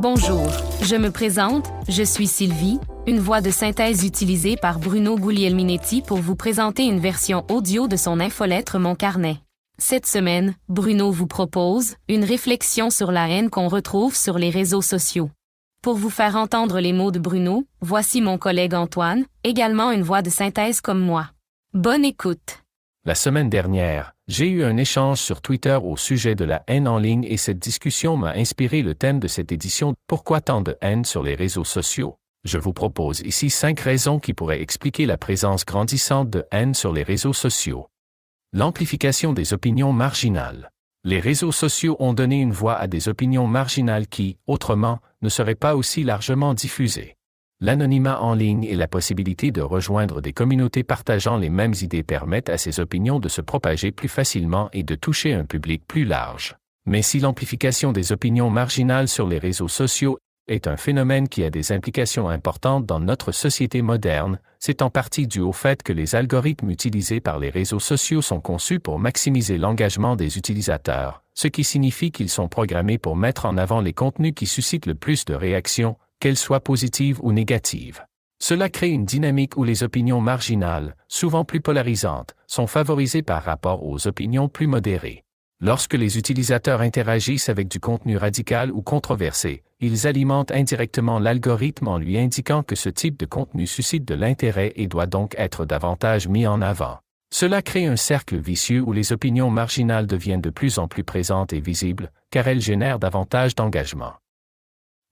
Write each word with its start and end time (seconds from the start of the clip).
Bonjour, 0.00 0.48
je 0.80 0.94
me 0.94 1.10
présente, 1.10 1.66
je 1.88 2.04
suis 2.04 2.28
Sylvie, 2.28 2.78
une 3.08 3.18
voix 3.18 3.40
de 3.40 3.50
synthèse 3.50 4.04
utilisée 4.04 4.54
par 4.56 4.78
Bruno 4.78 5.16
Guglielminetti 5.16 6.02
pour 6.02 6.18
vous 6.18 6.36
présenter 6.36 6.84
une 6.84 7.00
version 7.00 7.44
audio 7.50 7.88
de 7.88 7.96
son 7.96 8.20
infolettre 8.20 8.78
Mon 8.78 8.94
Carnet. 8.94 9.38
Cette 9.76 10.06
semaine, 10.06 10.54
Bruno 10.68 11.10
vous 11.10 11.26
propose 11.26 11.96
une 12.08 12.22
réflexion 12.22 12.90
sur 12.90 13.10
la 13.10 13.28
haine 13.28 13.50
qu'on 13.50 13.66
retrouve 13.66 14.14
sur 14.14 14.38
les 14.38 14.50
réseaux 14.50 14.82
sociaux. 14.82 15.30
Pour 15.82 15.96
vous 15.96 16.10
faire 16.10 16.36
entendre 16.36 16.78
les 16.78 16.92
mots 16.92 17.10
de 17.10 17.18
Bruno, 17.18 17.64
voici 17.80 18.20
mon 18.20 18.38
collègue 18.38 18.74
Antoine, 18.74 19.24
également 19.42 19.90
une 19.90 20.02
voix 20.02 20.22
de 20.22 20.30
synthèse 20.30 20.80
comme 20.80 21.00
moi. 21.00 21.26
Bonne 21.74 22.04
écoute. 22.04 22.62
La 23.08 23.14
semaine 23.14 23.48
dernière, 23.48 24.12
j'ai 24.26 24.50
eu 24.50 24.64
un 24.64 24.76
échange 24.76 25.18
sur 25.18 25.40
Twitter 25.40 25.78
au 25.82 25.96
sujet 25.96 26.34
de 26.34 26.44
la 26.44 26.62
haine 26.66 26.86
en 26.86 26.98
ligne 26.98 27.24
et 27.24 27.38
cette 27.38 27.58
discussion 27.58 28.18
m'a 28.18 28.32
inspiré 28.32 28.82
le 28.82 28.94
thème 28.94 29.18
de 29.18 29.28
cette 29.28 29.50
édition 29.50 29.94
Pourquoi 30.06 30.42
tant 30.42 30.60
de 30.60 30.76
haine 30.82 31.06
sur 31.06 31.22
les 31.22 31.34
réseaux 31.34 31.64
sociaux? 31.64 32.18
Je 32.44 32.58
vous 32.58 32.74
propose 32.74 33.20
ici 33.20 33.48
cinq 33.48 33.80
raisons 33.80 34.18
qui 34.18 34.34
pourraient 34.34 34.60
expliquer 34.60 35.06
la 35.06 35.16
présence 35.16 35.64
grandissante 35.64 36.28
de 36.28 36.44
haine 36.52 36.74
sur 36.74 36.92
les 36.92 37.02
réseaux 37.02 37.32
sociaux. 37.32 37.86
L'amplification 38.52 39.32
des 39.32 39.54
opinions 39.54 39.94
marginales. 39.94 40.70
Les 41.02 41.20
réseaux 41.20 41.50
sociaux 41.50 41.96
ont 42.00 42.12
donné 42.12 42.42
une 42.42 42.52
voix 42.52 42.76
à 42.76 42.88
des 42.88 43.08
opinions 43.08 43.46
marginales 43.46 44.06
qui, 44.06 44.36
autrement, 44.46 44.98
ne 45.22 45.30
seraient 45.30 45.54
pas 45.54 45.76
aussi 45.76 46.04
largement 46.04 46.52
diffusées. 46.52 47.16
L'anonymat 47.60 48.22
en 48.22 48.34
ligne 48.34 48.62
et 48.62 48.76
la 48.76 48.86
possibilité 48.86 49.50
de 49.50 49.60
rejoindre 49.60 50.20
des 50.20 50.32
communautés 50.32 50.84
partageant 50.84 51.36
les 51.36 51.50
mêmes 51.50 51.74
idées 51.82 52.04
permettent 52.04 52.50
à 52.50 52.56
ces 52.56 52.78
opinions 52.78 53.18
de 53.18 53.28
se 53.28 53.40
propager 53.40 53.90
plus 53.90 54.06
facilement 54.06 54.68
et 54.72 54.84
de 54.84 54.94
toucher 54.94 55.34
un 55.34 55.44
public 55.44 55.82
plus 55.88 56.04
large. 56.04 56.54
Mais 56.86 57.02
si 57.02 57.18
l'amplification 57.18 57.90
des 57.90 58.12
opinions 58.12 58.48
marginales 58.48 59.08
sur 59.08 59.26
les 59.26 59.38
réseaux 59.38 59.66
sociaux 59.66 60.18
est 60.46 60.68
un 60.68 60.76
phénomène 60.76 61.28
qui 61.28 61.42
a 61.42 61.50
des 61.50 61.72
implications 61.72 62.28
importantes 62.28 62.86
dans 62.86 63.00
notre 63.00 63.32
société 63.32 63.82
moderne, 63.82 64.38
c'est 64.60 64.80
en 64.80 64.88
partie 64.88 65.26
dû 65.26 65.40
au 65.40 65.52
fait 65.52 65.82
que 65.82 65.92
les 65.92 66.14
algorithmes 66.14 66.70
utilisés 66.70 67.20
par 67.20 67.40
les 67.40 67.50
réseaux 67.50 67.80
sociaux 67.80 68.22
sont 68.22 68.40
conçus 68.40 68.78
pour 68.78 69.00
maximiser 69.00 69.58
l'engagement 69.58 70.14
des 70.14 70.38
utilisateurs, 70.38 71.24
ce 71.34 71.48
qui 71.48 71.64
signifie 71.64 72.12
qu'ils 72.12 72.30
sont 72.30 72.48
programmés 72.48 72.98
pour 72.98 73.16
mettre 73.16 73.46
en 73.46 73.56
avant 73.56 73.80
les 73.80 73.92
contenus 73.92 74.32
qui 74.36 74.46
suscitent 74.46 74.86
le 74.86 74.94
plus 74.94 75.24
de 75.24 75.34
réactions, 75.34 75.96
qu'elles 76.20 76.36
soient 76.36 76.60
positives 76.60 77.18
ou 77.22 77.32
négatives. 77.32 78.04
Cela 78.40 78.68
crée 78.68 78.90
une 78.90 79.04
dynamique 79.04 79.56
où 79.56 79.64
les 79.64 79.82
opinions 79.82 80.20
marginales, 80.20 80.94
souvent 81.08 81.44
plus 81.44 81.60
polarisantes, 81.60 82.36
sont 82.46 82.68
favorisées 82.68 83.22
par 83.22 83.42
rapport 83.42 83.84
aux 83.84 84.06
opinions 84.06 84.48
plus 84.48 84.68
modérées. 84.68 85.24
Lorsque 85.60 85.94
les 85.94 86.18
utilisateurs 86.18 86.82
interagissent 86.82 87.48
avec 87.48 87.66
du 87.66 87.80
contenu 87.80 88.16
radical 88.16 88.70
ou 88.70 88.80
controversé, 88.80 89.64
ils 89.80 90.06
alimentent 90.06 90.52
indirectement 90.52 91.18
l'algorithme 91.18 91.88
en 91.88 91.98
lui 91.98 92.16
indiquant 92.16 92.62
que 92.62 92.76
ce 92.76 92.88
type 92.88 93.18
de 93.18 93.26
contenu 93.26 93.66
suscite 93.66 94.04
de 94.04 94.14
l'intérêt 94.14 94.72
et 94.76 94.86
doit 94.86 95.06
donc 95.06 95.34
être 95.36 95.64
davantage 95.64 96.28
mis 96.28 96.46
en 96.46 96.62
avant. 96.62 96.98
Cela 97.32 97.60
crée 97.60 97.86
un 97.86 97.96
cercle 97.96 98.38
vicieux 98.38 98.82
où 98.82 98.92
les 98.92 99.12
opinions 99.12 99.50
marginales 99.50 100.06
deviennent 100.06 100.40
de 100.40 100.50
plus 100.50 100.78
en 100.78 100.86
plus 100.86 101.04
présentes 101.04 101.52
et 101.52 101.60
visibles, 101.60 102.12
car 102.30 102.46
elles 102.46 102.62
génèrent 102.62 103.00
davantage 103.00 103.56
d'engagement 103.56 104.12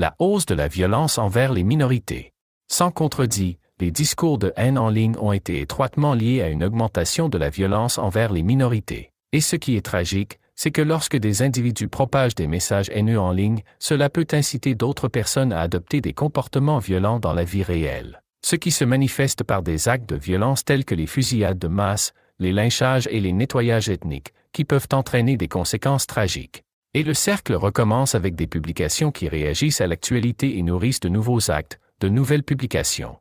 la 0.00 0.14
hausse 0.18 0.46
de 0.46 0.54
la 0.54 0.66
violence 0.66 1.18
envers 1.18 1.52
les 1.52 1.62
minorités. 1.62 2.32
Sans 2.68 2.90
contredit, 2.90 3.58
les 3.80 3.90
discours 3.90 4.38
de 4.38 4.50
haine 4.56 4.78
en 4.78 4.88
ligne 4.88 5.14
ont 5.20 5.32
été 5.32 5.60
étroitement 5.60 6.14
liés 6.14 6.40
à 6.40 6.48
une 6.48 6.64
augmentation 6.64 7.28
de 7.28 7.36
la 7.36 7.50
violence 7.50 7.98
envers 7.98 8.32
les 8.32 8.42
minorités. 8.42 9.12
Et 9.34 9.42
ce 9.42 9.56
qui 9.56 9.76
est 9.76 9.84
tragique, 9.84 10.40
c'est 10.54 10.70
que 10.70 10.80
lorsque 10.80 11.18
des 11.18 11.42
individus 11.42 11.88
propagent 11.88 12.34
des 12.34 12.46
messages 12.46 12.88
haineux 12.94 13.20
en 13.20 13.32
ligne, 13.32 13.60
cela 13.78 14.08
peut 14.08 14.26
inciter 14.32 14.74
d'autres 14.74 15.08
personnes 15.08 15.52
à 15.52 15.60
adopter 15.60 16.00
des 16.00 16.14
comportements 16.14 16.78
violents 16.78 17.20
dans 17.20 17.34
la 17.34 17.44
vie 17.44 17.62
réelle. 17.62 18.22
Ce 18.42 18.56
qui 18.56 18.70
se 18.70 18.86
manifeste 18.86 19.44
par 19.44 19.62
des 19.62 19.90
actes 19.90 20.08
de 20.08 20.16
violence 20.16 20.64
tels 20.64 20.86
que 20.86 20.94
les 20.94 21.06
fusillades 21.06 21.58
de 21.58 21.68
masse, 21.68 22.14
les 22.38 22.52
lynchages 22.52 23.06
et 23.10 23.20
les 23.20 23.34
nettoyages 23.34 23.90
ethniques, 23.90 24.32
qui 24.54 24.64
peuvent 24.64 24.88
entraîner 24.94 25.36
des 25.36 25.48
conséquences 25.48 26.06
tragiques. 26.06 26.64
Et 26.92 27.04
le 27.04 27.14
cercle 27.14 27.54
recommence 27.54 28.16
avec 28.16 28.34
des 28.34 28.48
publications 28.48 29.12
qui 29.12 29.28
réagissent 29.28 29.80
à 29.80 29.86
l'actualité 29.86 30.58
et 30.58 30.62
nourrissent 30.64 30.98
de 30.98 31.08
nouveaux 31.08 31.48
actes, 31.48 31.78
de 32.00 32.08
nouvelles 32.08 32.42
publications. 32.42 33.16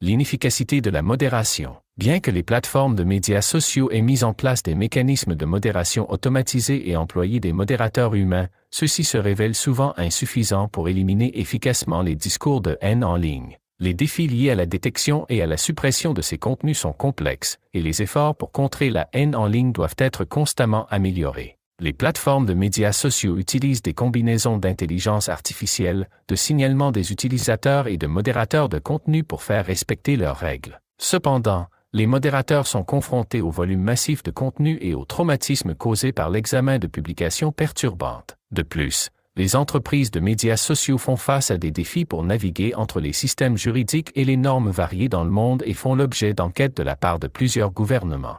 L'inefficacité 0.00 0.80
de 0.80 0.88
la 0.88 1.02
modération. 1.02 1.76
Bien 1.98 2.18
que 2.20 2.30
les 2.30 2.42
plateformes 2.42 2.96
de 2.96 3.04
médias 3.04 3.42
sociaux 3.42 3.90
aient 3.90 4.00
mis 4.00 4.24
en 4.24 4.32
place 4.32 4.62
des 4.62 4.74
mécanismes 4.74 5.34
de 5.34 5.44
modération 5.44 6.10
automatisés 6.10 6.88
et 6.88 6.96
employé 6.96 7.40
des 7.40 7.52
modérateurs 7.52 8.14
humains, 8.14 8.48
ceux-ci 8.70 9.04
se 9.04 9.18
révèlent 9.18 9.54
souvent 9.54 9.92
insuffisants 9.98 10.68
pour 10.68 10.88
éliminer 10.88 11.38
efficacement 11.38 12.00
les 12.00 12.16
discours 12.16 12.62
de 12.62 12.78
haine 12.80 13.04
en 13.04 13.16
ligne. 13.16 13.58
Les 13.80 13.92
défis 13.92 14.28
liés 14.28 14.48
à 14.48 14.54
la 14.54 14.64
détection 14.64 15.26
et 15.28 15.42
à 15.42 15.46
la 15.46 15.58
suppression 15.58 16.14
de 16.14 16.22
ces 16.22 16.38
contenus 16.38 16.78
sont 16.78 16.94
complexes, 16.94 17.58
et 17.74 17.82
les 17.82 18.00
efforts 18.00 18.34
pour 18.34 18.50
contrer 18.50 18.88
la 18.88 19.10
haine 19.12 19.36
en 19.36 19.44
ligne 19.44 19.72
doivent 19.72 19.96
être 19.98 20.24
constamment 20.24 20.86
améliorés 20.86 21.58
les 21.82 21.92
plateformes 21.92 22.46
de 22.46 22.54
médias 22.54 22.92
sociaux 22.92 23.36
utilisent 23.38 23.82
des 23.82 23.92
combinaisons 23.92 24.56
d'intelligence 24.56 25.28
artificielle, 25.28 26.08
de 26.28 26.36
signalement 26.36 26.92
des 26.92 27.10
utilisateurs 27.10 27.88
et 27.88 27.96
de 27.96 28.06
modérateurs 28.06 28.68
de 28.68 28.78
contenu 28.78 29.24
pour 29.24 29.42
faire 29.42 29.66
respecter 29.66 30.16
leurs 30.16 30.36
règles. 30.36 30.80
Cependant, 30.98 31.66
les 31.92 32.06
modérateurs 32.06 32.68
sont 32.68 32.84
confrontés 32.84 33.40
au 33.40 33.50
volume 33.50 33.82
massif 33.82 34.22
de 34.22 34.30
contenu 34.30 34.78
et 34.80 34.94
au 34.94 35.04
traumatisme 35.04 35.74
causé 35.74 36.12
par 36.12 36.30
l'examen 36.30 36.78
de 36.78 36.86
publications 36.86 37.50
perturbantes. 37.50 38.36
De 38.52 38.62
plus, 38.62 39.08
les 39.34 39.56
entreprises 39.56 40.12
de 40.12 40.20
médias 40.20 40.56
sociaux 40.56 40.98
font 40.98 41.16
face 41.16 41.50
à 41.50 41.58
des 41.58 41.72
défis 41.72 42.04
pour 42.04 42.22
naviguer 42.22 42.76
entre 42.76 43.00
les 43.00 43.12
systèmes 43.12 43.56
juridiques 43.56 44.12
et 44.14 44.24
les 44.24 44.36
normes 44.36 44.70
variées 44.70 45.08
dans 45.08 45.24
le 45.24 45.30
monde 45.30 45.64
et 45.66 45.74
font 45.74 45.96
l'objet 45.96 46.32
d'enquêtes 46.32 46.76
de 46.76 46.84
la 46.84 46.94
part 46.94 47.18
de 47.18 47.26
plusieurs 47.26 47.72
gouvernements. 47.72 48.38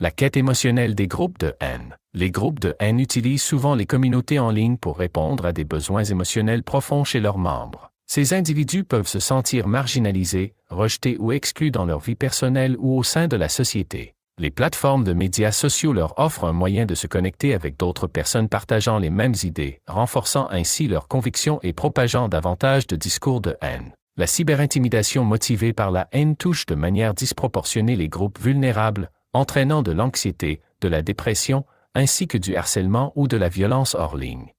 La 0.00 0.12
quête 0.12 0.36
émotionnelle 0.36 0.94
des 0.94 1.08
groupes 1.08 1.40
de 1.40 1.56
haine. 1.58 1.96
Les 2.14 2.30
groupes 2.30 2.60
de 2.60 2.76
haine 2.78 3.00
utilisent 3.00 3.42
souvent 3.42 3.74
les 3.74 3.84
communautés 3.84 4.38
en 4.38 4.52
ligne 4.52 4.76
pour 4.76 4.96
répondre 4.96 5.44
à 5.44 5.52
des 5.52 5.64
besoins 5.64 6.04
émotionnels 6.04 6.62
profonds 6.62 7.02
chez 7.02 7.18
leurs 7.18 7.36
membres. 7.36 7.90
Ces 8.06 8.32
individus 8.32 8.84
peuvent 8.84 9.08
se 9.08 9.18
sentir 9.18 9.66
marginalisés, 9.66 10.54
rejetés 10.70 11.16
ou 11.18 11.32
exclus 11.32 11.72
dans 11.72 11.84
leur 11.84 11.98
vie 11.98 12.14
personnelle 12.14 12.76
ou 12.78 12.96
au 12.96 13.02
sein 13.02 13.26
de 13.26 13.36
la 13.36 13.48
société. 13.48 14.14
Les 14.38 14.52
plateformes 14.52 15.02
de 15.02 15.12
médias 15.12 15.50
sociaux 15.50 15.92
leur 15.92 16.16
offrent 16.16 16.44
un 16.44 16.52
moyen 16.52 16.86
de 16.86 16.94
se 16.94 17.08
connecter 17.08 17.52
avec 17.52 17.76
d'autres 17.76 18.06
personnes 18.06 18.48
partageant 18.48 19.00
les 19.00 19.10
mêmes 19.10 19.34
idées, 19.42 19.80
renforçant 19.88 20.46
ainsi 20.52 20.86
leurs 20.86 21.08
convictions 21.08 21.58
et 21.64 21.72
propageant 21.72 22.28
davantage 22.28 22.86
de 22.86 22.94
discours 22.94 23.40
de 23.40 23.56
haine. 23.62 23.90
La 24.16 24.28
cyberintimidation 24.28 25.24
motivée 25.24 25.72
par 25.72 25.90
la 25.90 26.06
haine 26.12 26.36
touche 26.36 26.66
de 26.66 26.76
manière 26.76 27.14
disproportionnée 27.14 27.96
les 27.96 28.08
groupes 28.08 28.38
vulnérables, 28.40 29.10
entraînant 29.32 29.82
de 29.82 29.92
l'anxiété, 29.92 30.62
de 30.80 30.88
la 30.88 31.02
dépression, 31.02 31.64
ainsi 31.94 32.28
que 32.28 32.38
du 32.38 32.56
harcèlement 32.56 33.12
ou 33.16 33.28
de 33.28 33.36
la 33.36 33.48
violence 33.48 33.94
hors 33.94 34.16
ligne. 34.16 34.54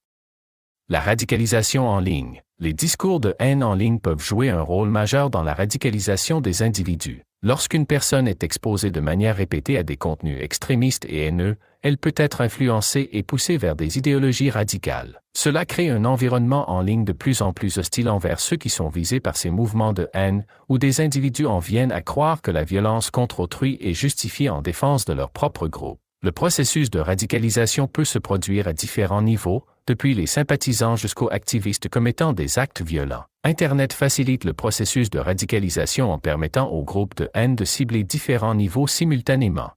La 0.92 1.02
radicalisation 1.02 1.88
en 1.88 2.00
ligne. 2.00 2.42
Les 2.58 2.74
discours 2.74 3.20
de 3.20 3.36
haine 3.38 3.64
en 3.64 3.76
ligne 3.76 4.00
peuvent 4.00 4.24
jouer 4.24 4.50
un 4.50 4.64
rôle 4.64 4.90
majeur 4.90 5.30
dans 5.30 5.44
la 5.44 5.54
radicalisation 5.54 6.42
des 6.42 6.64
individus. 6.64 7.22
Lorsqu'une 7.44 7.86
personne 7.86 8.28
est 8.28 8.42
exposée 8.42 8.90
de 8.90 9.00
manière 9.00 9.36
répétée 9.36 9.78
à 9.78 9.84
des 9.84 9.98
contenus 9.98 10.42
extrémistes 10.42 11.06
et 11.06 11.28
haineux, 11.28 11.58
elle 11.84 12.00
peut 12.00 12.16
être 12.18 12.42
influencée 12.42 13.08
et 13.12 13.22
poussée 13.22 13.58
vers 13.58 13.76
des 13.76 14.00
idéologies 14.00 14.50
radicales. 14.50 15.22
Cela 15.38 15.64
crée 15.64 15.92
un 15.92 16.06
environnement 16.06 16.72
en 16.72 16.82
ligne 16.82 17.06
de 17.06 17.14
plus 17.14 17.44
en 17.44 17.54
plus 17.54 17.78
hostile 17.78 18.10
envers 18.10 18.40
ceux 18.40 18.58
qui 18.58 18.70
sont 18.70 18.90
visés 18.90 19.20
par 19.20 19.38
ces 19.38 19.52
mouvements 19.52 19.94
de 19.94 20.10
haine, 20.16 20.44
où 20.70 20.80
des 20.80 21.02
individus 21.02 21.46
en 21.46 21.60
viennent 21.60 21.92
à 21.92 22.02
croire 22.02 22.42
que 22.42 22.50
la 22.50 22.64
violence 22.64 23.12
contre 23.12 23.42
autrui 23.42 23.78
est 23.80 23.94
justifiée 23.94 24.50
en 24.50 24.64
défense 24.64 25.06
de 25.06 25.14
leur 25.14 25.30
propre 25.30 25.68
groupe. 25.68 26.00
Le 26.22 26.32
processus 26.32 26.90
de 26.90 27.00
radicalisation 27.00 27.88
peut 27.88 28.04
se 28.04 28.20
produire 28.20 28.68
à 28.68 28.74
différents 28.74 29.22
niveaux, 29.22 29.64
depuis 29.90 30.14
les 30.14 30.28
sympathisants 30.28 30.96
jusqu'aux 30.96 31.32
activistes 31.32 31.90
commettant 31.90 32.32
des 32.32 32.60
actes 32.60 32.84
violents. 32.84 33.24
Internet 33.44 33.92
facilite 33.92 34.44
le 34.44 34.54
processus 34.54 35.10
de 35.10 35.18
radicalisation 35.18 36.12
en 36.12 36.20
permettant 36.20 36.70
aux 36.70 36.84
groupes 36.84 37.16
de 37.18 37.30
haine 37.34 37.56
de 37.56 37.66
cibler 37.66 38.04
différents 38.04 38.54
niveaux 38.54 38.86
simultanément. 38.86 39.72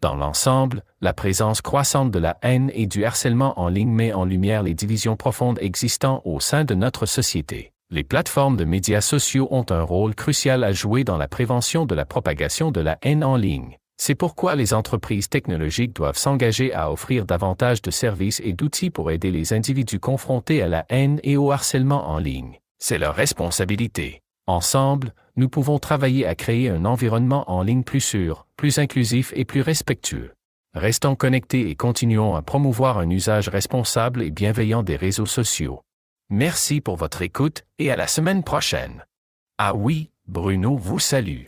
Dans 0.00 0.14
l'ensemble, 0.14 0.84
la 1.00 1.12
présence 1.12 1.62
croissante 1.62 2.12
de 2.12 2.20
la 2.20 2.38
haine 2.42 2.70
et 2.74 2.86
du 2.86 3.04
harcèlement 3.04 3.58
en 3.58 3.68
ligne 3.68 3.90
met 3.90 4.12
en 4.12 4.24
lumière 4.24 4.62
les 4.62 4.74
divisions 4.74 5.16
profondes 5.16 5.58
existant 5.60 6.22
au 6.24 6.38
sein 6.38 6.64
de 6.64 6.74
notre 6.74 7.04
société. 7.04 7.72
Les 7.90 8.04
plateformes 8.04 8.56
de 8.56 8.64
médias 8.64 9.00
sociaux 9.00 9.48
ont 9.50 9.66
un 9.70 9.82
rôle 9.82 10.14
crucial 10.14 10.62
à 10.62 10.70
jouer 10.72 11.02
dans 11.02 11.16
la 11.18 11.26
prévention 11.26 11.86
de 11.86 11.96
la 11.96 12.04
propagation 12.04 12.70
de 12.70 12.80
la 12.80 12.98
haine 13.02 13.24
en 13.24 13.34
ligne. 13.34 13.79
C'est 14.02 14.14
pourquoi 14.14 14.54
les 14.54 14.72
entreprises 14.72 15.28
technologiques 15.28 15.94
doivent 15.94 16.16
s'engager 16.16 16.72
à 16.72 16.90
offrir 16.90 17.26
davantage 17.26 17.82
de 17.82 17.90
services 17.90 18.40
et 18.42 18.54
d'outils 18.54 18.88
pour 18.88 19.10
aider 19.10 19.30
les 19.30 19.52
individus 19.52 20.00
confrontés 20.00 20.62
à 20.62 20.68
la 20.68 20.86
haine 20.88 21.20
et 21.22 21.36
au 21.36 21.52
harcèlement 21.52 22.08
en 22.08 22.16
ligne. 22.16 22.60
C'est 22.78 22.96
leur 22.96 23.14
responsabilité. 23.14 24.22
Ensemble, 24.46 25.12
nous 25.36 25.50
pouvons 25.50 25.78
travailler 25.78 26.26
à 26.26 26.34
créer 26.34 26.70
un 26.70 26.86
environnement 26.86 27.44
en 27.50 27.62
ligne 27.62 27.82
plus 27.82 28.00
sûr, 28.00 28.46
plus 28.56 28.78
inclusif 28.78 29.34
et 29.36 29.44
plus 29.44 29.60
respectueux. 29.60 30.32
Restons 30.72 31.14
connectés 31.14 31.68
et 31.68 31.74
continuons 31.74 32.34
à 32.36 32.40
promouvoir 32.40 32.96
un 32.96 33.10
usage 33.10 33.50
responsable 33.50 34.22
et 34.22 34.30
bienveillant 34.30 34.82
des 34.82 34.96
réseaux 34.96 35.26
sociaux. 35.26 35.82
Merci 36.30 36.80
pour 36.80 36.96
votre 36.96 37.20
écoute 37.20 37.66
et 37.78 37.90
à 37.90 37.96
la 37.96 38.06
semaine 38.06 38.44
prochaine. 38.44 39.04
Ah 39.58 39.74
oui, 39.74 40.08
Bruno 40.26 40.78
vous 40.78 41.00
salue. 41.00 41.44